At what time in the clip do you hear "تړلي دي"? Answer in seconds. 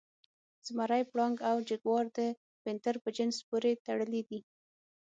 3.85-4.39